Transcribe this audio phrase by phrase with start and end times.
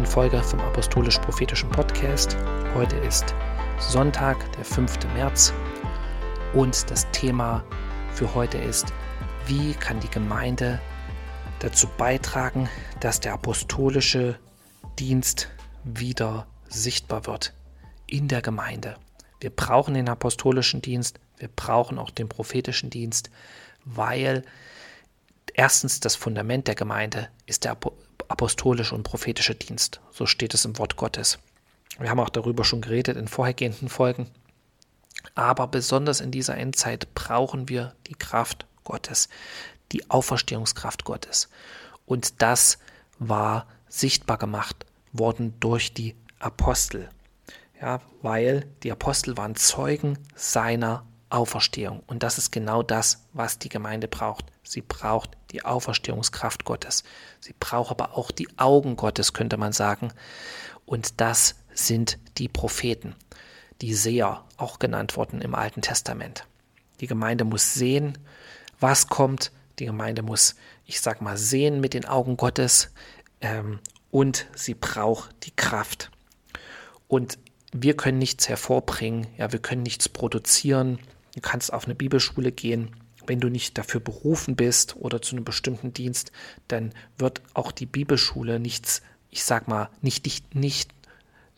[0.00, 2.34] neuen Folge vom Apostolisch-Prophetischen Podcast.
[2.74, 3.34] Heute ist
[3.78, 4.96] Sonntag, der 5.
[5.12, 5.52] März
[6.54, 7.62] und das Thema
[8.14, 8.94] für heute ist,
[9.44, 10.80] wie kann die Gemeinde
[11.58, 12.66] dazu beitragen,
[13.00, 14.38] dass der apostolische
[14.98, 15.50] Dienst
[15.84, 17.52] wieder sichtbar wird
[18.06, 18.96] in der Gemeinde.
[19.40, 23.30] Wir brauchen den apostolischen Dienst, wir brauchen auch den prophetischen Dienst,
[23.84, 24.44] weil
[25.52, 27.72] erstens das Fundament der Gemeinde ist der
[28.30, 30.00] apostolische und prophetische Dienst.
[30.12, 31.38] So steht es im Wort Gottes.
[31.98, 34.30] Wir haben auch darüber schon geredet in vorhergehenden Folgen.
[35.34, 39.28] Aber besonders in dieser Endzeit brauchen wir die Kraft Gottes,
[39.92, 41.48] die Auferstehungskraft Gottes.
[42.06, 42.78] Und das
[43.18, 47.10] war sichtbar gemacht worden durch die Apostel.
[47.80, 52.02] Ja, weil die Apostel waren Zeugen seiner Auferstehung.
[52.06, 54.46] Und das ist genau das, was die Gemeinde braucht.
[54.62, 57.04] Sie braucht die Auferstehungskraft Gottes.
[57.40, 60.12] Sie braucht aber auch die Augen Gottes, könnte man sagen.
[60.86, 63.14] Und das sind die Propheten,
[63.80, 66.46] die Seher, auch genannt worden im Alten Testament.
[67.00, 68.18] Die Gemeinde muss sehen,
[68.78, 69.52] was kommt.
[69.78, 72.90] Die Gemeinde muss, ich sag mal, sehen mit den Augen Gottes.
[73.40, 73.78] Ähm,
[74.10, 76.10] und sie braucht die Kraft.
[77.08, 77.38] Und
[77.72, 80.98] wir können nichts hervorbringen, ja, wir können nichts produzieren,
[81.34, 82.96] Du kannst auf eine Bibelschule gehen.
[83.26, 86.32] Wenn du nicht dafür berufen bist oder zu einem bestimmten Dienst,
[86.68, 90.92] dann wird auch die Bibelschule nichts, ich sag mal, nicht dich nicht,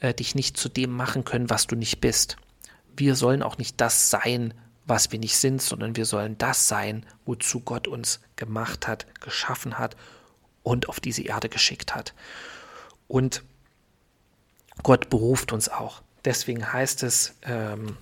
[0.00, 2.36] äh, dich nicht zu dem machen können, was du nicht bist.
[2.96, 4.52] Wir sollen auch nicht das sein,
[4.84, 9.78] was wir nicht sind, sondern wir sollen das sein, wozu Gott uns gemacht hat, geschaffen
[9.78, 9.96] hat
[10.62, 12.12] und auf diese Erde geschickt hat.
[13.08, 13.42] Und
[14.82, 16.02] Gott beruft uns auch.
[16.24, 17.96] Deswegen heißt es, ähm,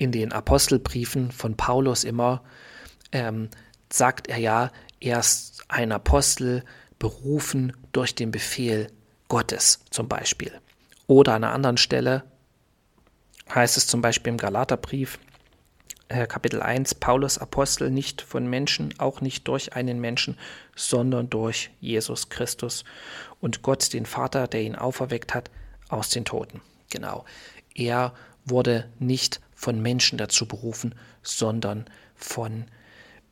[0.00, 2.42] in den Apostelbriefen von Paulus immer,
[3.12, 3.50] ähm,
[3.92, 6.64] sagt er ja, er ist ein Apostel
[6.98, 8.90] berufen durch den Befehl
[9.28, 10.58] Gottes zum Beispiel.
[11.06, 12.24] Oder an einer anderen Stelle
[13.54, 15.18] heißt es zum Beispiel im Galaterbrief,
[16.08, 20.38] äh, Kapitel 1, Paulus Apostel nicht von Menschen, auch nicht durch einen Menschen,
[20.74, 22.84] sondern durch Jesus Christus
[23.38, 25.50] und Gott, den Vater, der ihn auferweckt hat
[25.90, 26.62] aus den Toten.
[26.88, 27.26] Genau.
[27.74, 28.14] Er
[28.46, 31.84] wurde nicht von Menschen dazu berufen, sondern
[32.14, 32.64] von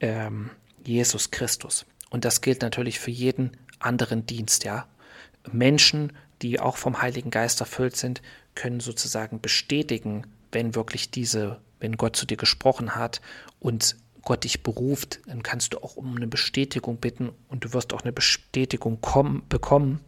[0.01, 0.51] ähm,
[0.85, 1.87] Jesus Christus.
[2.11, 4.87] Und das gilt natürlich für jeden anderen Dienst, ja.
[5.51, 6.13] Menschen,
[6.43, 8.21] die auch vom Heiligen Geist erfüllt sind,
[8.55, 13.23] können sozusagen bestätigen, wenn wirklich diese, wenn Gott zu dir gesprochen hat
[13.59, 17.95] und Gott dich beruft, dann kannst du auch um eine Bestätigung bitten und du wirst
[17.95, 20.01] auch eine Bestätigung kommen, bekommen.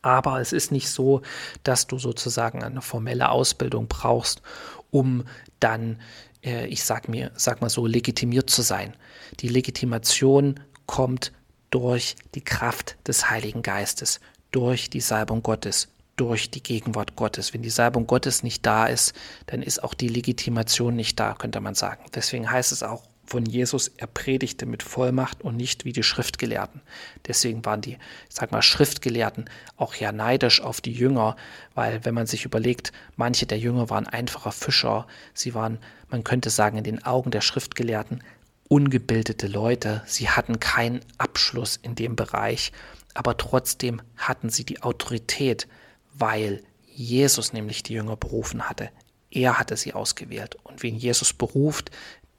[0.00, 1.22] Aber es ist nicht so,
[1.62, 4.42] dass du sozusagen eine formelle Ausbildung brauchst,
[4.92, 5.24] um
[5.58, 5.98] dann,
[6.44, 8.94] äh, ich sag mir, sag mal so, legitimiert zu sein.
[9.40, 11.32] Die Legitimation kommt
[11.70, 14.20] durch die Kraft des Heiligen Geistes,
[14.52, 17.54] durch die Salbung Gottes, durch die Gegenwart Gottes.
[17.54, 19.14] Wenn die Salbung Gottes nicht da ist,
[19.46, 22.04] dann ist auch die Legitimation nicht da, könnte man sagen.
[22.14, 26.80] Deswegen heißt es auch von Jesus, er predigte mit Vollmacht und nicht wie die Schriftgelehrten.
[27.26, 31.36] Deswegen waren die, ich sag mal, Schriftgelehrten auch ja neidisch auf die Jünger,
[31.74, 35.78] weil wenn man sich überlegt, manche der Jünger waren einfacher Fischer, sie waren,
[36.10, 38.22] man könnte sagen, in den Augen der Schriftgelehrten
[38.68, 42.72] ungebildete Leute, sie hatten keinen Abschluss in dem Bereich,
[43.14, 45.68] aber trotzdem hatten sie die Autorität,
[46.14, 48.90] weil Jesus nämlich die Jünger berufen hatte.
[49.30, 50.56] Er hatte sie ausgewählt.
[50.62, 51.90] Und wen Jesus beruft,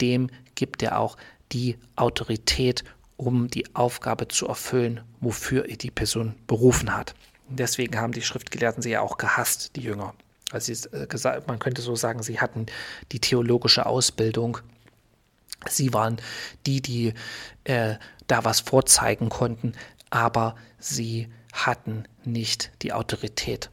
[0.01, 1.17] dem gibt er auch
[1.51, 2.83] die Autorität,
[3.17, 7.13] um die Aufgabe zu erfüllen, wofür er die Person berufen hat.
[7.49, 10.13] Deswegen haben die Schriftgelehrten sie ja auch gehasst, die Jünger.
[10.51, 10.71] Also
[11.47, 12.67] man könnte so sagen, sie hatten
[13.11, 14.59] die theologische Ausbildung.
[15.67, 16.17] Sie waren
[16.65, 17.13] die, die
[17.63, 17.95] äh,
[18.27, 19.73] da was vorzeigen konnten,
[20.09, 23.69] aber sie hatten nicht die Autorität.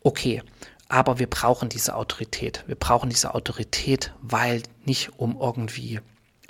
[0.00, 0.42] Okay,
[0.88, 2.64] aber wir brauchen diese Autorität.
[2.66, 6.00] Wir brauchen diese Autorität, weil nicht um irgendwie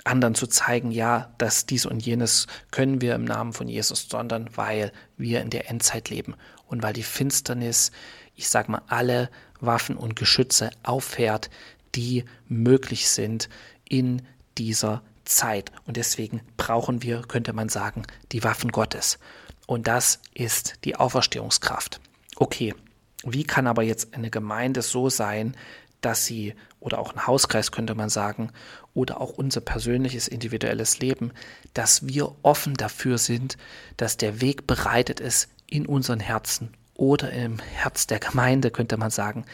[0.03, 4.49] anderen zu zeigen, ja, dass dies und jenes können wir im Namen von Jesus, sondern
[4.55, 6.35] weil wir in der Endzeit leben
[6.67, 7.91] und weil die Finsternis,
[8.35, 9.29] ich sag mal, alle
[9.61, 11.49] Waffen und Geschütze auffährt,
[11.95, 13.49] die möglich sind
[13.87, 14.21] in
[14.57, 15.71] dieser Zeit.
[15.85, 19.17] Und deswegen brauchen wir, könnte man sagen, die Waffen Gottes.
[19.65, 21.99] Und das ist die Auferstehungskraft.
[22.35, 22.75] Okay,
[23.25, 25.55] wie kann aber jetzt eine Gemeinde so sein,
[26.01, 28.51] dass sie, oder auch ein Hauskreis könnte man sagen,
[28.93, 31.31] oder auch unser persönliches individuelles Leben,
[31.73, 33.57] dass wir offen dafür sind,
[33.97, 39.09] dass der Weg bereitet ist in unseren Herzen oder im Herz der Gemeinde, könnte man
[39.09, 39.45] sagen,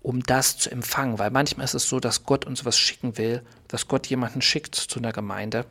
[0.00, 1.18] um das zu empfangen.
[1.18, 4.74] Weil manchmal ist es so, dass Gott uns was schicken will, dass Gott jemanden schickt
[4.74, 5.66] zu einer Gemeinde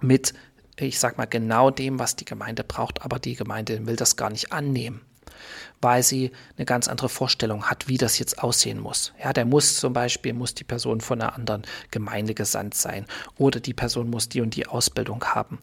[0.00, 0.34] mit,
[0.76, 4.30] ich sag mal, genau dem, was die Gemeinde braucht, aber die Gemeinde will das gar
[4.30, 5.00] nicht annehmen
[5.80, 9.12] weil sie eine ganz andere Vorstellung hat, wie das jetzt aussehen muss.
[9.22, 13.06] Ja, der muss zum Beispiel, muss die Person von einer anderen Gemeinde gesandt sein
[13.36, 15.58] oder die Person muss die und die Ausbildung haben.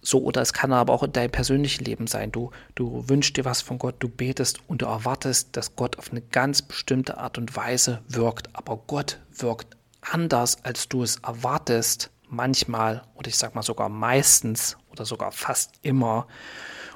[0.00, 2.32] So, oder es kann aber auch in deinem persönlichen Leben sein.
[2.32, 6.10] Du, du wünschst dir was von Gott, du betest und du erwartest, dass Gott auf
[6.10, 12.10] eine ganz bestimmte Art und Weise wirkt, aber Gott wirkt anders, als du es erwartest,
[12.28, 16.26] manchmal oder ich sag mal sogar meistens oder sogar fast immer.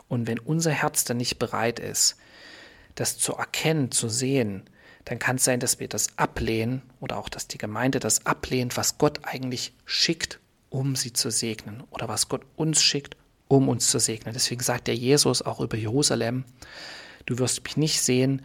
[0.09, 2.17] Und wenn unser Herz dann nicht bereit ist,
[2.95, 4.63] das zu erkennen, zu sehen,
[5.05, 8.77] dann kann es sein, dass wir das ablehnen oder auch, dass die Gemeinde das ablehnt,
[8.77, 13.17] was Gott eigentlich schickt, um sie zu segnen oder was Gott uns schickt,
[13.47, 14.35] um uns zu segnen.
[14.35, 16.45] Deswegen sagt der Jesus auch über Jerusalem,
[17.25, 18.43] du wirst mich nicht sehen,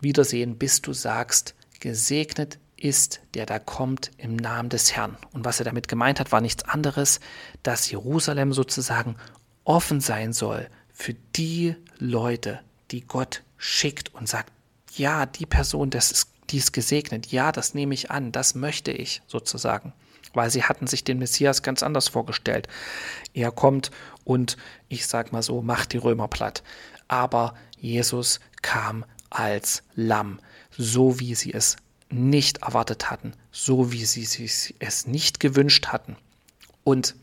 [0.00, 5.16] wiedersehen, bis du sagst, gesegnet ist, der da kommt im Namen des Herrn.
[5.32, 7.20] Und was er damit gemeint hat, war nichts anderes,
[7.62, 9.16] dass Jerusalem sozusagen
[9.64, 12.60] offen sein soll für die Leute,
[12.90, 14.50] die Gott schickt und sagt,
[14.94, 18.92] ja, die Person, das ist, die ist gesegnet, ja, das nehme ich an, das möchte
[18.92, 19.92] ich sozusagen.
[20.32, 22.66] Weil sie hatten sich den Messias ganz anders vorgestellt.
[23.34, 23.90] Er kommt
[24.24, 24.56] und,
[24.88, 26.62] ich sag mal so, macht die Römer platt.
[27.08, 30.40] Aber Jesus kam als Lamm,
[30.70, 31.76] so wie sie es
[32.08, 34.24] nicht erwartet hatten, so wie sie
[34.78, 36.16] es nicht gewünscht hatten.
[36.84, 37.16] Und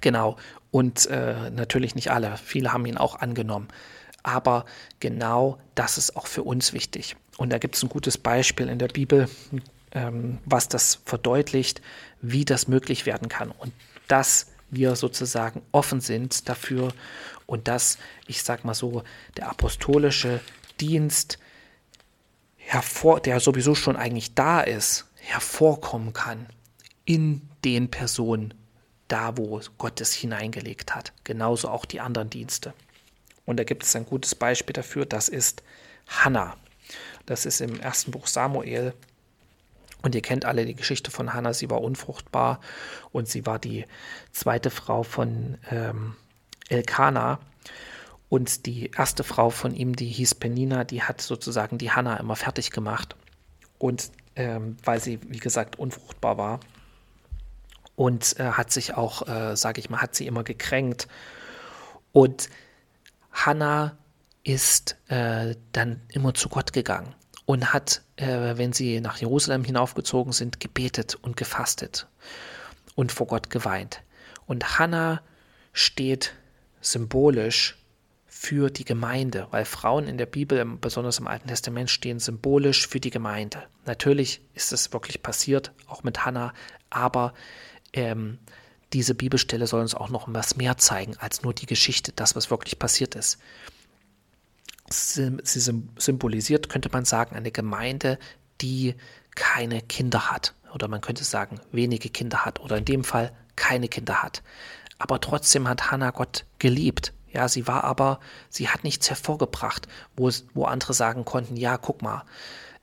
[0.00, 0.36] genau,
[0.70, 3.68] und äh, natürlich nicht alle, viele haben ihn auch angenommen.
[4.22, 4.66] Aber
[5.00, 7.16] genau das ist auch für uns wichtig.
[7.38, 9.28] Und da gibt es ein gutes Beispiel in der Bibel,
[9.92, 11.80] ähm, was das verdeutlicht,
[12.20, 13.50] wie das möglich werden kann.
[13.50, 13.72] Und
[14.08, 16.92] dass wir sozusagen offen sind dafür
[17.46, 19.02] und dass, ich sag mal so,
[19.36, 20.40] der apostolische
[20.80, 21.38] Dienst
[22.56, 26.46] hervor, der sowieso schon eigentlich da ist, hervorkommen kann
[27.04, 28.54] in den Personen,
[29.10, 31.12] da wo Gott es hineingelegt hat.
[31.24, 32.72] Genauso auch die anderen Dienste.
[33.44, 35.62] Und da gibt es ein gutes Beispiel dafür, das ist
[36.06, 36.56] Hannah.
[37.26, 38.94] Das ist im ersten Buch Samuel.
[40.02, 41.52] Und ihr kennt alle die Geschichte von Hannah.
[41.52, 42.60] Sie war unfruchtbar
[43.12, 43.84] und sie war die
[44.32, 46.16] zweite Frau von ähm,
[46.68, 47.40] Elkanah.
[48.28, 52.36] Und die erste Frau von ihm, die hieß Penina, die hat sozusagen die Hannah immer
[52.36, 53.16] fertig gemacht.
[53.78, 56.60] Und ähm, weil sie, wie gesagt, unfruchtbar war.
[58.00, 61.06] Und äh, hat sich auch, äh, sage ich mal, hat sie immer gekränkt.
[62.12, 62.48] Und
[63.30, 63.98] Hannah
[64.42, 67.14] ist äh, dann immer zu Gott gegangen
[67.44, 72.06] und hat, äh, wenn sie nach Jerusalem hinaufgezogen sind, gebetet und gefastet
[72.94, 74.02] und vor Gott geweint.
[74.46, 75.20] Und Hannah
[75.74, 76.32] steht
[76.80, 77.76] symbolisch
[78.24, 82.98] für die Gemeinde, weil Frauen in der Bibel, besonders im Alten Testament, stehen symbolisch für
[82.98, 83.64] die Gemeinde.
[83.84, 86.54] Natürlich ist es wirklich passiert, auch mit Hannah,
[86.88, 87.34] aber
[87.92, 88.38] ähm,
[88.92, 92.50] diese Bibelstelle soll uns auch noch was mehr zeigen als nur die Geschichte, das, was
[92.50, 93.38] wirklich passiert ist.
[94.88, 95.38] Sie
[95.96, 98.18] symbolisiert, könnte man sagen, eine Gemeinde,
[98.60, 98.96] die
[99.36, 100.54] keine Kinder hat.
[100.74, 102.58] Oder man könnte sagen, wenige Kinder hat.
[102.60, 104.42] Oder in dem Fall keine Kinder hat.
[104.98, 107.12] Aber trotzdem hat Hannah Gott geliebt.
[107.32, 108.18] Ja, sie war aber,
[108.48, 112.24] sie hat nichts hervorgebracht, wo, wo andere sagen konnten, ja, guck mal,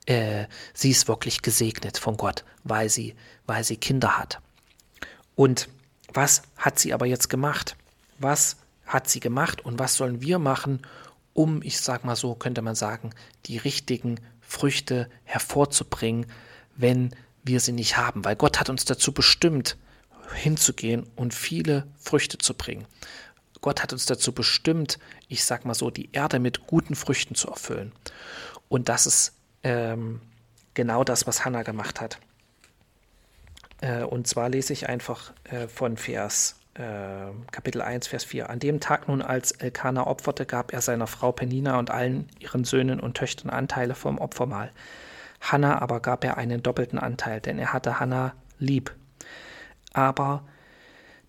[0.06, 3.14] äh, sie ist wirklich gesegnet von Gott, weil sie,
[3.46, 4.40] weil sie Kinder hat.
[5.38, 5.68] Und
[6.12, 7.76] was hat sie aber jetzt gemacht?
[8.18, 10.82] Was hat sie gemacht und was sollen wir machen,
[11.32, 13.10] um, ich sag mal so, könnte man sagen,
[13.46, 16.26] die richtigen Früchte hervorzubringen,
[16.74, 17.14] wenn
[17.44, 18.24] wir sie nicht haben?
[18.24, 19.76] Weil Gott hat uns dazu bestimmt,
[20.34, 22.86] hinzugehen und viele Früchte zu bringen.
[23.60, 27.46] Gott hat uns dazu bestimmt, ich sag mal so, die Erde mit guten Früchten zu
[27.46, 27.92] erfüllen.
[28.68, 30.20] Und das ist ähm,
[30.74, 32.18] genau das, was Hannah gemacht hat.
[33.80, 38.50] Äh, und zwar lese ich einfach äh, von Vers äh, Kapitel 1, Vers 4.
[38.50, 42.64] An dem Tag nun, als Elkanah opferte, gab er seiner Frau Penina und allen ihren
[42.64, 44.70] Söhnen und Töchtern Anteile vom Opfermahl.
[45.40, 48.94] Hannah aber gab er einen doppelten Anteil, denn er hatte Hannah lieb.
[49.92, 50.44] Aber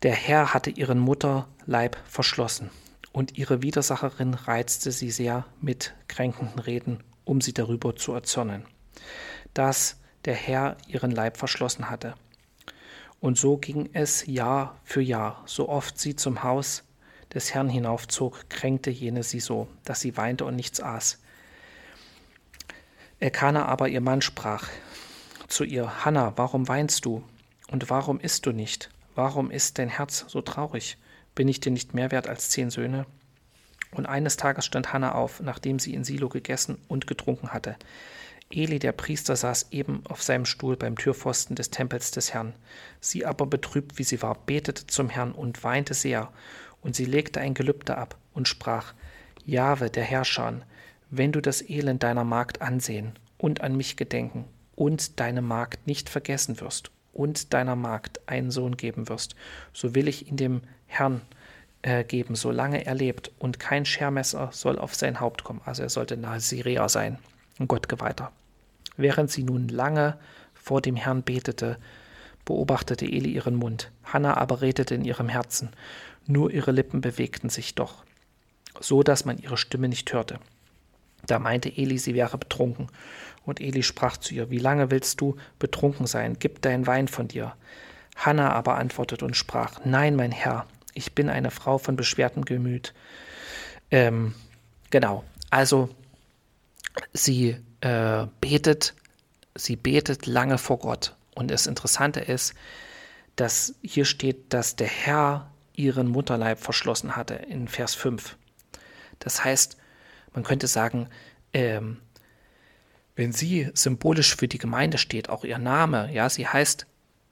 [0.04, 2.70] der Herr hatte ihren Mutterleib verschlossen,
[3.12, 8.66] und ihre Widersacherin reizte sie sehr mit kränkenden Reden, um sie darüber zu erzürnen,
[9.54, 12.14] dass der Herr ihren Leib verschlossen hatte.
[13.20, 15.44] Und so ging es Jahr für Jahr.
[15.46, 16.84] So oft sie zum Haus
[17.34, 21.20] des Herrn hinaufzog, kränkte jene sie so, dass sie weinte und nichts aß.
[23.20, 24.70] Elkanah aber ihr Mann sprach
[25.48, 27.24] zu ihr, Hanna, warum weinst du?
[27.70, 28.90] Und warum isst du nicht?
[29.16, 30.98] Warum ist dein Herz so traurig?
[31.36, 33.06] Bin ich dir nicht mehr wert als zehn Söhne?
[33.92, 37.76] Und eines Tages stand Hannah auf, nachdem sie in Silo gegessen und getrunken hatte.
[38.52, 42.54] Eli, der Priester, saß eben auf seinem Stuhl beim Türpfosten des Tempels des Herrn.
[43.00, 46.32] Sie aber betrübt, wie sie war, betete zum Herrn und weinte sehr.
[46.82, 48.94] Und sie legte ein Gelübde ab und sprach,
[49.46, 50.62] Jahwe, der Herrscher,
[51.12, 56.10] wenn du das Elend deiner Magd ansehen und an mich gedenken und deine Magd nicht
[56.10, 59.36] vergessen wirst und deiner Magd einen Sohn geben wirst,
[59.74, 61.22] so will ich ihn dem Herrn
[61.82, 65.62] äh, geben, solange er lebt, und kein Schermesser soll auf sein Haupt kommen.
[65.66, 67.20] Also er sollte nahe Syria sein,
[67.60, 68.32] ein Gottgeweihter.
[69.00, 70.18] Während sie nun lange
[70.54, 71.78] vor dem Herrn betete,
[72.44, 73.92] beobachtete Eli ihren Mund.
[74.04, 75.70] Hannah aber redete in ihrem Herzen.
[76.28, 78.04] Nur ihre Lippen bewegten sich doch,
[78.82, 80.38] so dass man ihre Stimme nicht hörte.
[81.26, 82.88] Da meinte Eli, sie wäre betrunken.
[83.46, 86.36] Und Eli sprach zu ihr, Wie lange willst du betrunken sein?
[86.38, 87.56] Gib deinen Wein von dir.
[88.18, 92.94] Hannah aber antwortete und sprach, Nein, mein Herr, ich bin eine Frau von beschwertem Gemüt.
[93.92, 94.36] Ähm,
[94.90, 95.88] genau, also
[97.14, 98.94] sie äh, betet,
[99.56, 101.16] sie betet lange vor Gott.
[101.36, 102.54] Und das Interessante ist,
[103.36, 108.36] dass hier steht, dass der Herr ihren Mutterleib verschlossen hatte in Vers 5.
[109.20, 109.78] Das heißt,
[110.34, 111.08] man könnte sagen,
[111.54, 112.02] ähm,
[113.16, 116.86] wenn sie symbolisch für die Gemeinde steht, auch ihr Name, ja, sie heißt,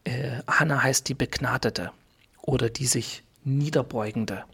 [0.06, 1.92] äh, Hannah heißt die Begnadete
[2.42, 4.46] oder die sich Niederbeugende.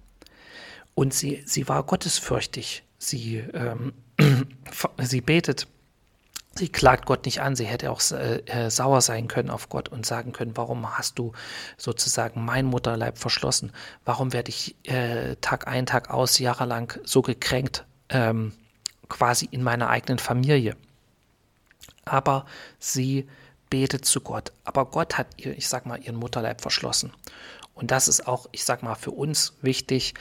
[0.96, 2.84] Und sie, sie war gottesfürchtig.
[2.98, 3.94] Sie, ähm,
[5.02, 5.68] sie betet
[6.56, 9.90] Sie klagt Gott nicht an, sie hätte auch äh, äh, sauer sein können auf Gott
[9.90, 11.32] und sagen können, warum hast du
[11.78, 13.72] sozusagen mein Mutterleib verschlossen?
[14.06, 18.54] Warum werde ich äh, Tag ein, Tag aus, jahrelang so gekränkt, ähm,
[19.10, 20.78] quasi in meiner eigenen Familie?
[22.06, 22.46] Aber
[22.78, 23.28] sie
[23.72, 24.52] betet zu Gott.
[24.64, 27.12] Aber Gott hat ihr, ich sag mal, ihren Mutterleib verschlossen.
[27.74, 30.14] Und das ist auch, ich sag mal, für uns wichtig,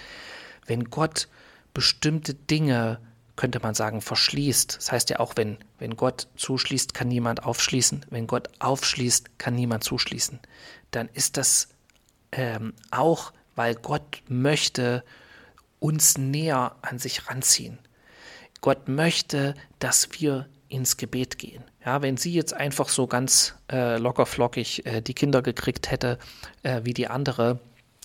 [0.64, 1.28] wenn Gott
[1.74, 3.00] bestimmte Dinge
[3.36, 4.76] könnte man sagen, verschließt.
[4.76, 8.06] Das heißt ja auch, wenn, wenn Gott zuschließt, kann niemand aufschließen.
[8.10, 10.40] Wenn Gott aufschließt, kann niemand zuschließen.
[10.90, 11.68] Dann ist das
[12.30, 15.04] ähm, auch, weil Gott möchte
[15.78, 17.78] uns näher an sich ranziehen.
[18.60, 21.64] Gott möchte, dass wir ins Gebet gehen.
[21.84, 26.18] Ja, wenn sie jetzt einfach so ganz äh, lockerflockig äh, die Kinder gekriegt hätte,
[26.62, 27.58] äh, wie die andere,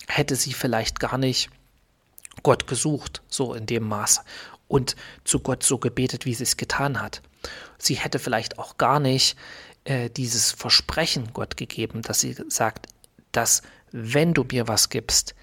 [0.08, 1.50] hätte sie vielleicht gar nicht
[2.42, 4.22] Gott gesucht, so in dem Maße
[4.68, 7.22] und zu Gott so gebetet, wie sie es getan hat.
[7.78, 9.36] Sie hätte vielleicht auch gar nicht
[9.84, 12.86] äh, dieses Versprechen Gott gegeben, dass sie sagt,
[13.32, 15.34] dass wenn du mir was gibst,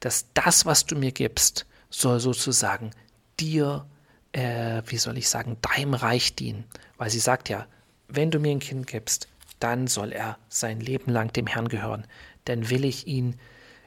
[0.00, 2.90] dass das, was du mir gibst, soll sozusagen
[3.38, 3.86] dir,
[4.32, 6.64] äh, wie soll ich sagen, deinem Reich dienen.
[6.96, 7.66] Weil sie sagt ja,
[8.08, 9.28] wenn du mir ein Kind gibst,
[9.60, 12.06] dann soll er sein Leben lang dem Herrn gehören.
[12.44, 13.38] Dann will ich ihn,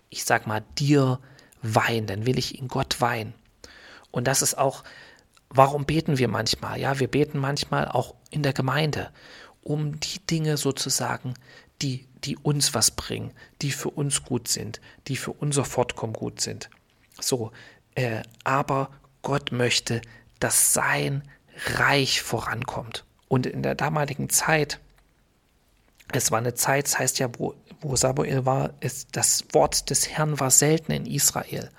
[0.10, 1.20] ich sag mal, dir
[1.62, 3.34] weihen, dann will ich ihn Gott weihen.
[4.16, 4.86] Und das ist auch,
[5.50, 6.80] warum beten wir manchmal?
[6.80, 9.12] Ja, wir beten manchmal auch in der Gemeinde,
[9.62, 11.34] um die Dinge sozusagen,
[11.82, 14.80] die, die uns was bringen, die für uns gut sind,
[15.10, 16.70] die für unser Fortkommen gut sind.
[17.20, 17.52] So,
[17.96, 18.90] äh, aber
[19.22, 20.00] Gott möchte,
[20.40, 21.22] dass sein
[21.76, 23.04] Reich vorankommt.
[23.28, 24.80] Und in der damaligen Zeit,
[26.14, 30.08] es war eine Zeit, das heißt ja, wo, wo Samuel war, ist, das Wort des
[30.08, 31.70] Herrn war selten in Israel.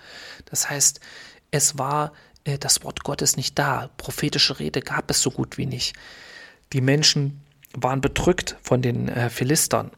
[0.44, 1.00] Das heißt,
[1.56, 2.12] es war
[2.44, 3.90] äh, das Wort Gottes nicht da.
[3.96, 5.96] Prophetische Rede gab es so gut wie nicht.
[6.72, 7.40] Die Menschen
[7.72, 9.90] waren bedrückt von den äh, Philistern.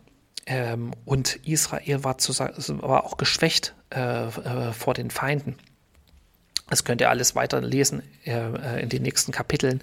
[0.47, 5.57] Ähm, und Israel war, zu, war auch geschwächt äh, äh, vor den Feinden.
[6.71, 9.83] Das könnt ihr alles weiter lesen äh, äh, in den nächsten Kapiteln.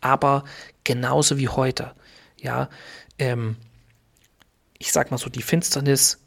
[0.00, 0.44] Aber
[0.84, 1.92] genauso wie heute,
[2.38, 2.68] ja,
[3.18, 3.56] ähm,
[4.78, 6.20] ich sag mal so, die Finsternis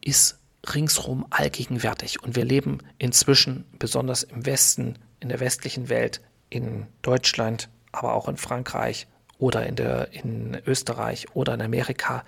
[0.00, 0.39] ist
[0.74, 2.22] ringsrum allgegenwärtig.
[2.22, 8.28] Und wir leben inzwischen, besonders im Westen, in der westlichen Welt, in Deutschland, aber auch
[8.28, 9.06] in Frankreich
[9.38, 12.24] oder in, der, in Österreich oder in Amerika,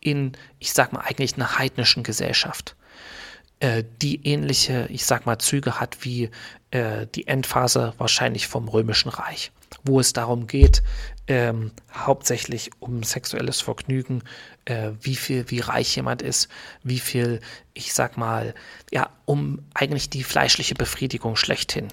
[0.00, 2.76] in, ich sag mal, eigentlich einer heidnischen Gesellschaft,
[3.60, 6.30] äh, die ähnliche, ich sag mal, Züge hat wie
[6.70, 9.50] äh, die Endphase wahrscheinlich vom Römischen Reich,
[9.84, 10.82] wo es darum geht,
[11.26, 14.22] ähm, hauptsächlich um sexuelles Vergnügen,
[14.64, 16.48] äh, wie viel, wie reich jemand ist,
[16.82, 17.40] wie viel,
[17.74, 18.54] ich sag mal,
[18.90, 21.88] ja, um eigentlich die fleischliche Befriedigung schlechthin.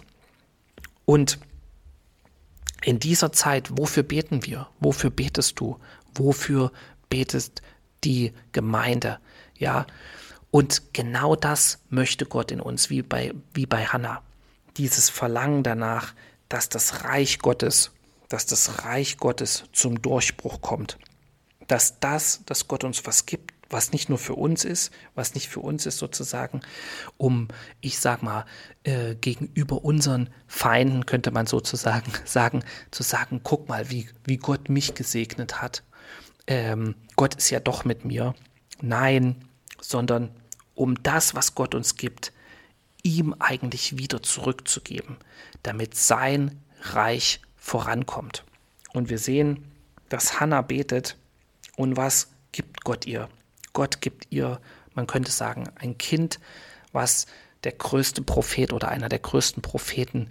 [1.05, 1.39] Und
[2.83, 4.67] in dieser Zeit, wofür beten wir?
[4.79, 5.79] Wofür betest du?
[6.13, 6.71] Wofür
[7.09, 7.61] betest
[8.03, 9.19] die Gemeinde?
[9.57, 9.85] Ja,
[10.51, 14.21] und genau das möchte Gott in uns, wie bei, wie bei Hannah.
[14.77, 16.13] Dieses Verlangen danach,
[16.49, 17.91] dass das Reich Gottes
[18.29, 20.97] dass das Reich Gottes zum Durchbruch kommt.
[21.67, 25.49] Dass das, dass Gott uns was gibt, was nicht nur für uns ist, was nicht
[25.49, 26.61] für uns ist sozusagen,
[27.17, 27.47] um,
[27.81, 28.45] ich sag mal,
[28.83, 34.69] äh, gegenüber unseren Feinden könnte man sozusagen sagen, zu sagen, guck mal, wie, wie Gott
[34.69, 35.83] mich gesegnet hat.
[36.45, 38.35] Ähm, Gott ist ja doch mit mir.
[38.81, 39.45] Nein,
[39.81, 40.29] sondern
[40.75, 42.33] um das, was Gott uns gibt,
[43.05, 45.17] ihm eigentlich wieder zurückzugeben,
[45.63, 48.43] damit sein Reich vorankommt.
[48.93, 49.71] Und wir sehen,
[50.09, 51.15] dass Hannah betet
[51.77, 53.29] und was gibt Gott ihr?
[53.73, 54.59] Gott gibt ihr,
[54.95, 56.39] man könnte sagen, ein Kind,
[56.93, 57.27] was
[57.63, 60.29] der größte Prophet oder einer der größten Propheten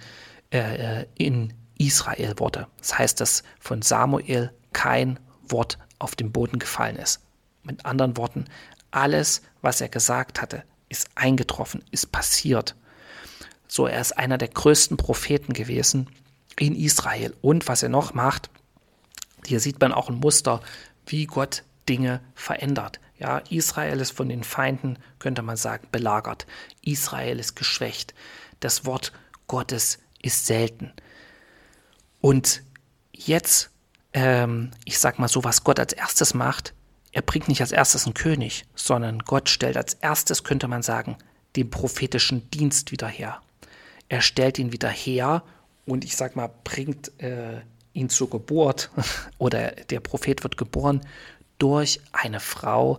[0.53, 2.67] äh, äh, in Israel wurde.
[2.79, 7.21] Das heißt, dass von Samuel kein Wort auf den Boden gefallen ist.
[7.63, 8.47] Mit anderen Worten,
[8.91, 12.77] alles, was er gesagt hatte, ist eingetroffen, ist passiert.
[13.67, 16.09] So, er ist einer der größten Propheten gewesen
[16.59, 17.35] in Israel.
[17.43, 18.49] Und was er noch macht,
[19.45, 20.63] hier sieht man auch ein Muster,
[21.07, 23.01] wie Gott Dinge verändert.
[23.19, 26.47] Ja, Israel ist von den Feinden, könnte man sagen, belagert.
[26.83, 28.15] Israel ist geschwächt.
[28.61, 29.13] Das Wort
[29.49, 30.93] Gottes ist selten.
[32.21, 32.63] Und
[33.13, 33.71] jetzt,
[34.13, 36.74] ähm, ich sag mal so, was Gott als erstes macht,
[37.15, 41.17] er bringt nicht als erstes einen König, sondern Gott stellt als erstes, könnte man sagen,
[41.55, 43.41] den prophetischen Dienst wieder her.
[44.09, 45.45] Er stellt ihn wieder her
[45.87, 47.61] und ich sag mal, bringt äh,
[47.93, 48.91] ihn zur Geburt
[49.39, 51.03] oder der Prophet wird geboren
[51.59, 52.99] durch eine Frau,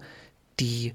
[0.62, 0.94] die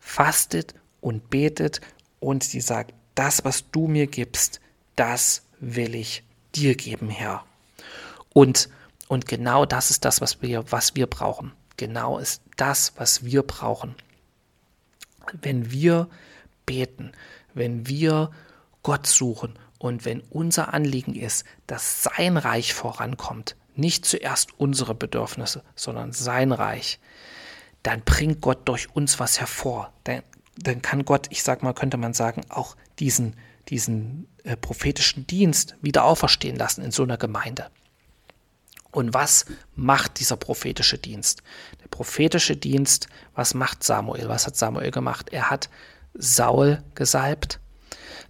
[0.00, 1.82] fastet und betet
[2.20, 4.60] und sie sagt, das, was du mir gibst,
[4.96, 6.22] das will ich
[6.54, 7.44] dir geben, Herr.
[8.32, 8.70] Und,
[9.08, 11.52] und genau das ist das, was wir, was wir brauchen.
[11.78, 13.94] Genau ist das, was wir brauchen.
[15.40, 16.08] Wenn wir
[16.66, 17.12] beten,
[17.54, 18.30] wenn wir
[18.82, 25.62] Gott suchen und wenn unser Anliegen ist, dass sein Reich vorankommt, nicht zuerst unsere Bedürfnisse,
[25.76, 26.98] sondern sein Reich,
[27.84, 29.92] dann bringt Gott durch uns was hervor.
[30.04, 30.22] Dann,
[30.56, 33.36] dann kann Gott, ich sag mal, könnte man sagen, auch diesen,
[33.68, 37.70] diesen äh, prophetischen Dienst wieder auferstehen lassen in so einer Gemeinde.
[38.90, 39.44] Und was
[39.76, 41.42] macht dieser prophetische Dienst?
[41.82, 44.28] Der prophetische Dienst, was macht Samuel?
[44.28, 45.28] Was hat Samuel gemacht?
[45.30, 45.68] Er hat
[46.14, 47.60] Saul gesalbt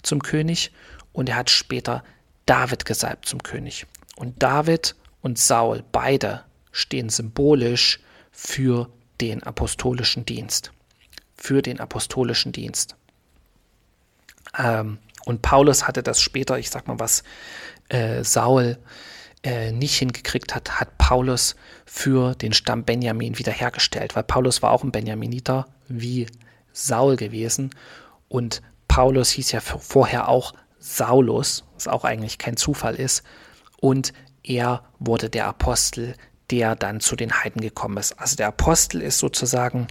[0.03, 0.73] zum König
[1.13, 2.03] und er hat später
[2.47, 3.87] David gesalbt zum König.
[4.17, 8.01] Und David und Saul, beide stehen symbolisch
[8.33, 8.91] für
[9.21, 10.73] den apostolischen Dienst.
[11.37, 12.97] Für den apostolischen Dienst.
[14.57, 17.23] Ähm, und Paulus hatte das später, ich sag mal, was
[17.89, 18.79] äh, Saul
[19.43, 24.83] äh, nicht hingekriegt hat, hat Paulus für den Stamm Benjamin wiederhergestellt, weil Paulus war auch
[24.83, 26.27] ein Benjaminiter wie
[26.73, 27.71] Saul gewesen.
[28.29, 33.23] Und Paulus hieß ja vorher auch Saulus, was auch eigentlich kein Zufall ist,
[33.81, 36.15] und er wurde der Apostel,
[36.51, 38.13] der dann zu den Heiden gekommen ist.
[38.13, 39.87] Also der Apostel ist sozusagen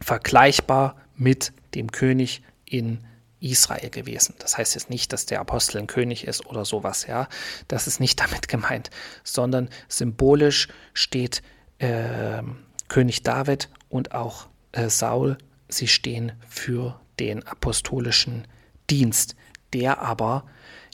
[0.00, 3.04] vergleichbar mit dem König in
[3.40, 4.34] Israel gewesen.
[4.38, 7.28] Das heißt jetzt nicht, dass der Apostel ein König ist oder sowas, ja.
[7.68, 8.90] Das ist nicht damit gemeint,
[9.24, 11.42] sondern symbolisch steht
[11.78, 12.42] äh,
[12.88, 18.46] König David und auch äh, Saul, sie stehen für den apostolischen
[18.88, 19.36] Dienst,
[19.72, 20.44] der aber,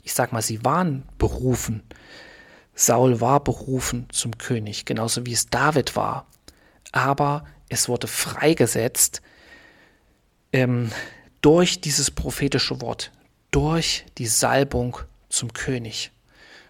[0.03, 1.83] ich sag mal, sie waren berufen,
[2.77, 6.27] Saul war berufen zum König, genauso wie es David war.
[6.91, 9.23] Aber es wurde freigesetzt
[10.53, 10.91] ähm,
[11.47, 13.13] durch dieses prophetische Wort,
[13.51, 14.97] durch die Salbung
[15.29, 16.11] zum König.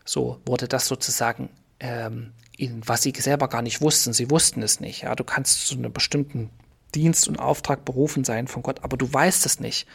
[0.05, 4.13] So wurde das sozusagen, ähm, in, was sie selber gar nicht wussten.
[4.13, 5.01] Sie wussten es nicht.
[5.01, 6.51] Ja, du kannst zu einem bestimmten
[6.93, 9.87] Dienst und Auftrag berufen sein von Gott, aber du weißt es nicht.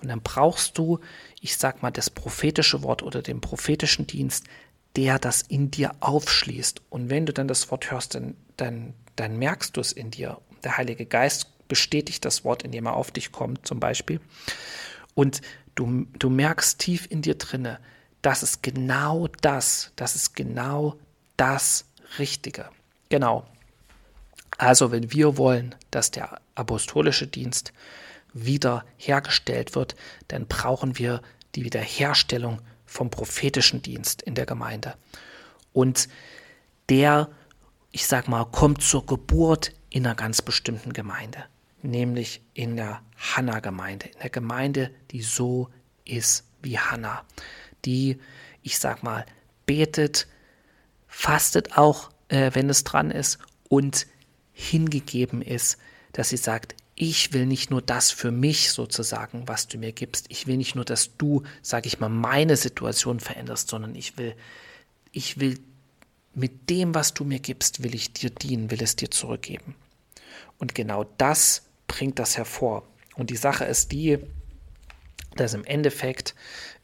[0.00, 1.00] Und dann brauchst du,
[1.40, 4.44] ich sag mal, das prophetische Wort oder den prophetischen Dienst,
[4.94, 6.82] der das in dir aufschließt.
[6.90, 10.40] Und wenn du dann das Wort hörst, dann, dann, dann merkst du es in dir.
[10.62, 14.20] Der Heilige Geist bestätigt das Wort, indem er auf dich kommt, zum Beispiel.
[15.14, 15.40] Und
[15.74, 17.78] du, du merkst tief in dir drinne,
[18.22, 20.96] das ist genau das, das ist genau
[21.36, 21.84] das
[22.18, 22.68] Richtige.
[23.08, 23.46] Genau.
[24.56, 27.72] Also, wenn wir wollen, dass der apostolische Dienst
[28.32, 29.94] wieder hergestellt wird,
[30.28, 31.22] dann brauchen wir
[31.54, 34.94] die Wiederherstellung vom prophetischen Dienst in der Gemeinde.
[35.72, 36.08] Und
[36.88, 37.28] der,
[37.92, 41.44] ich sag mal, kommt zur Geburt in einer ganz bestimmten Gemeinde,
[41.82, 45.68] nämlich in der Hanna-Gemeinde, in der Gemeinde, die so
[46.04, 47.24] ist wie Hanna,
[47.84, 48.18] die,
[48.62, 49.24] ich sag mal,
[49.66, 50.26] betet,
[51.06, 53.38] fastet auch, äh, wenn es dran ist
[53.68, 54.06] und
[54.52, 55.78] hingegeben ist,
[56.12, 60.26] dass sie sagt, ich will nicht nur das für mich sozusagen, was du mir gibst.
[60.30, 64.34] Ich will nicht nur, dass du, sage ich mal, meine Situation veränderst, sondern ich will,
[65.12, 65.60] ich will
[66.34, 69.76] mit dem, was du mir gibst, will ich dir dienen, will es dir zurückgeben.
[70.58, 72.84] Und genau das bringt das hervor.
[73.16, 74.18] Und die Sache ist die,
[75.34, 76.36] dass im Endeffekt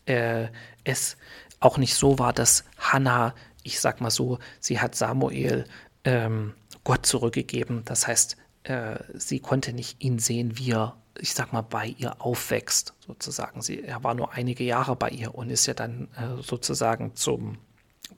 [0.06, 0.48] äh,
[0.82, 1.16] es
[1.60, 5.64] auch nicht so war, dass Hannah, ich sag mal so, sie hat Samuel
[6.04, 7.82] ähm, Gott zurückgegeben.
[7.84, 12.20] Das heißt, äh, sie konnte nicht ihn sehen, wie er, ich sag mal, bei ihr
[12.20, 13.62] aufwächst, sozusagen.
[13.62, 17.58] Sie, er war nur einige Jahre bei ihr und ist ja dann äh, sozusagen zum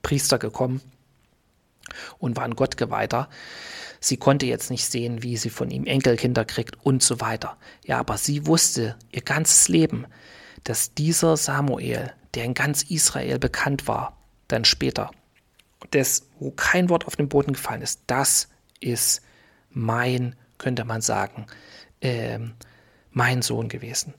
[0.02, 0.80] Priester gekommen
[2.18, 3.28] und war ein Gottgeweihter.
[4.00, 7.56] Sie konnte jetzt nicht sehen, wie sie von ihm Enkelkinder kriegt und so weiter.
[7.84, 10.06] Ja, aber sie wusste ihr ganzes Leben,
[10.64, 14.16] dass dieser Samuel, der in ganz Israel bekannt war,
[14.48, 15.10] dann später,
[15.92, 18.48] des, wo kein Wort auf den Boden gefallen ist, das
[18.80, 19.22] ist
[19.70, 21.46] mein, könnte man sagen,
[22.00, 22.38] äh,
[23.10, 24.14] mein Sohn gewesen,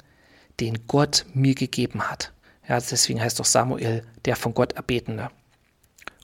[0.60, 2.34] den Gott mir gegeben hat.
[2.68, 5.30] Ja, deswegen heißt doch Samuel der von Gott erbetene.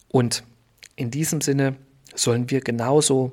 [0.10, 0.44] Und
[0.96, 1.76] in diesem Sinne
[2.16, 3.32] sollen wir genauso,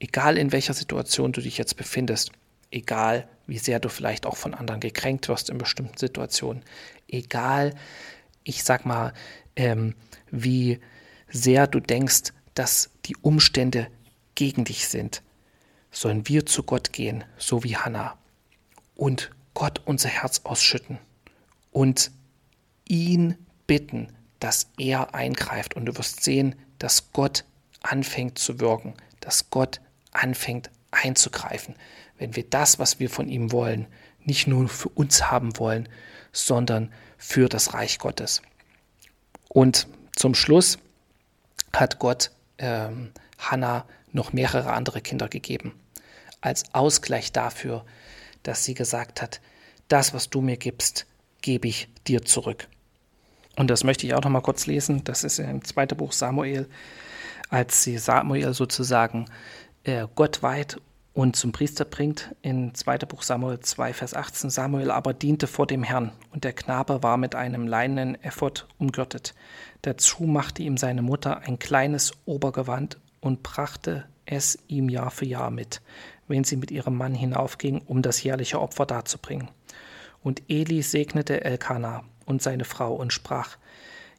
[0.00, 2.32] egal in welcher Situation du dich jetzt befindest,
[2.70, 6.62] egal wie sehr du vielleicht auch von anderen gekränkt wirst in bestimmten Situationen,
[7.08, 7.74] egal,
[8.44, 9.12] ich sag mal,
[9.56, 9.94] ähm,
[10.30, 10.80] wie
[11.28, 13.88] sehr du denkst, dass die Umstände
[14.34, 15.22] gegen dich sind,
[15.90, 18.18] sollen wir zu Gott gehen, so wie Hannah,
[18.94, 20.98] und Gott unser Herz ausschütten
[21.70, 22.10] und
[22.86, 25.74] ihn bitten, dass er eingreift.
[25.74, 27.44] Und du wirst sehen, dass Gott
[27.82, 29.80] anfängt zu wirken, dass Gott
[30.18, 31.74] anfängt einzugreifen.
[32.18, 33.86] Wenn wir das, was wir von ihm wollen,
[34.24, 35.88] nicht nur für uns haben wollen,
[36.32, 38.42] sondern für das Reich Gottes.
[39.48, 40.78] Und zum Schluss
[41.72, 45.72] hat Gott ähm, Hannah noch mehrere andere Kinder gegeben,
[46.40, 47.84] als Ausgleich dafür,
[48.42, 49.40] dass sie gesagt hat,
[49.88, 51.06] das, was du mir gibst,
[51.40, 52.68] gebe ich dir zurück.
[53.56, 55.02] Und das möchte ich auch noch mal kurz lesen.
[55.04, 56.68] Das ist im zweiten Buch Samuel,
[57.48, 59.26] als sie Samuel sozusagen
[59.88, 60.80] äh, Gott weiht
[61.14, 62.34] und zum Priester bringt.
[62.42, 62.98] In 2.
[62.98, 64.50] Buch Samuel 2, Vers 18.
[64.50, 69.34] Samuel aber diente vor dem Herrn, und der Knabe war mit einem leinenen Ephod umgürtet.
[69.82, 75.50] Dazu machte ihm seine Mutter ein kleines Obergewand und brachte es ihm Jahr für Jahr
[75.50, 75.80] mit,
[76.28, 79.48] wenn sie mit ihrem Mann hinaufging, um das jährliche Opfer darzubringen.
[80.22, 83.56] Und Eli segnete Elkanah und seine Frau und sprach,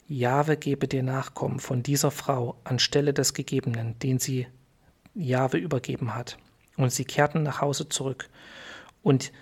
[0.08, 4.48] Jahwe gebe dir Nachkommen von dieser Frau anstelle des Gegebenen, den sie
[5.20, 6.38] Jahwe übergeben hat.
[6.76, 8.28] Und sie kehrten nach Hause zurück.
[9.02, 9.32] Und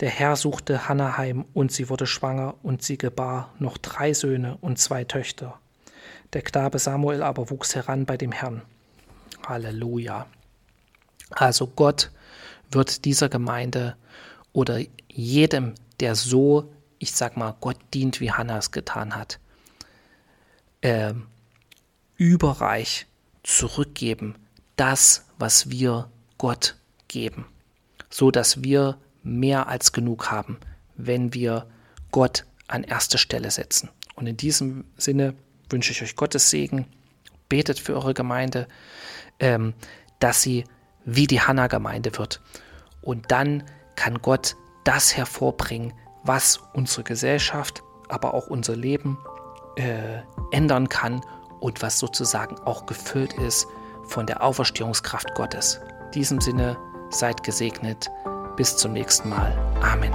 [0.00, 4.58] der Herr suchte Hannah heim, und sie wurde schwanger, und sie gebar noch drei Söhne
[4.60, 5.58] und zwei Töchter.
[6.32, 8.62] Der Knabe Samuel aber wuchs heran bei dem Herrn.
[9.46, 10.26] Halleluja.
[11.30, 12.10] Also Gott
[12.70, 13.96] wird dieser Gemeinde
[14.52, 19.38] oder jedem, der so, ich sag mal, Gott dient, wie Hannah es getan hat,
[20.80, 21.14] äh,
[22.16, 23.06] überreich
[23.42, 24.36] zurückgeben,
[24.82, 26.74] das, was wir Gott
[27.06, 27.46] geben,
[28.10, 30.58] so dass wir mehr als genug haben,
[30.96, 31.68] wenn wir
[32.10, 33.90] Gott an erste Stelle setzen.
[34.16, 35.34] Und in diesem Sinne
[35.70, 36.86] wünsche ich euch Gottes Segen.
[37.48, 38.66] Betet für eure Gemeinde,
[39.38, 39.74] ähm,
[40.18, 40.64] dass sie
[41.04, 42.40] wie die Hanna-Gemeinde wird.
[43.02, 43.62] Und dann
[43.94, 45.92] kann Gott das hervorbringen,
[46.24, 49.16] was unsere Gesellschaft, aber auch unser Leben
[49.76, 51.20] äh, ändern kann
[51.60, 53.68] und was sozusagen auch gefüllt ist
[54.04, 55.80] von der Auferstehungskraft Gottes.
[56.06, 56.76] In diesem Sinne
[57.10, 58.10] seid gesegnet.
[58.56, 59.56] Bis zum nächsten Mal.
[59.80, 60.12] Amen.